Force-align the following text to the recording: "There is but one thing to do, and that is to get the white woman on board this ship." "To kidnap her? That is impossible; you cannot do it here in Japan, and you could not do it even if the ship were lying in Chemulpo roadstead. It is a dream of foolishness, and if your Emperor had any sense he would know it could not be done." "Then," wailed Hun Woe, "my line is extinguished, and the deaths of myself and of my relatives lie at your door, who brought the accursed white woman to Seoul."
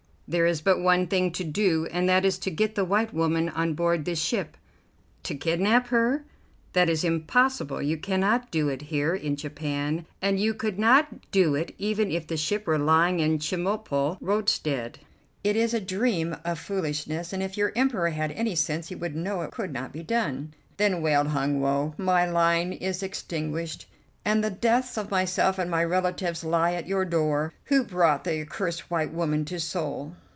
"There 0.33 0.45
is 0.45 0.61
but 0.61 0.79
one 0.79 1.07
thing 1.07 1.33
to 1.33 1.43
do, 1.43 1.89
and 1.91 2.07
that 2.07 2.23
is 2.23 2.37
to 2.37 2.49
get 2.49 2.75
the 2.75 2.85
white 2.85 3.13
woman 3.13 3.49
on 3.49 3.73
board 3.73 4.05
this 4.05 4.21
ship." 4.21 4.55
"To 5.23 5.35
kidnap 5.35 5.87
her? 5.87 6.23
That 6.71 6.89
is 6.89 7.03
impossible; 7.03 7.81
you 7.81 7.97
cannot 7.97 8.49
do 8.49 8.69
it 8.69 8.83
here 8.83 9.13
in 9.13 9.35
Japan, 9.35 10.05
and 10.21 10.39
you 10.39 10.53
could 10.53 10.79
not 10.79 11.29
do 11.31 11.55
it 11.55 11.75
even 11.77 12.09
if 12.11 12.27
the 12.27 12.37
ship 12.37 12.65
were 12.65 12.79
lying 12.79 13.19
in 13.19 13.39
Chemulpo 13.39 14.17
roadstead. 14.21 14.99
It 15.43 15.57
is 15.57 15.73
a 15.73 15.81
dream 15.81 16.37
of 16.45 16.59
foolishness, 16.59 17.33
and 17.33 17.43
if 17.43 17.57
your 17.57 17.73
Emperor 17.75 18.11
had 18.11 18.31
any 18.31 18.55
sense 18.55 18.87
he 18.87 18.95
would 18.95 19.17
know 19.17 19.41
it 19.41 19.51
could 19.51 19.73
not 19.73 19.91
be 19.91 20.01
done." 20.01 20.53
"Then," 20.77 21.01
wailed 21.01 21.27
Hun 21.27 21.59
Woe, 21.59 21.93
"my 21.97 22.25
line 22.25 22.71
is 22.71 23.03
extinguished, 23.03 23.85
and 24.23 24.43
the 24.43 24.49
deaths 24.51 24.97
of 24.99 25.09
myself 25.09 25.57
and 25.57 25.65
of 25.67 25.71
my 25.71 25.83
relatives 25.83 26.43
lie 26.43 26.73
at 26.75 26.87
your 26.87 27.03
door, 27.03 27.51
who 27.65 27.83
brought 27.83 28.23
the 28.23 28.39
accursed 28.39 28.89
white 28.91 29.11
woman 29.11 29.43
to 29.43 29.59
Seoul." 29.59 30.15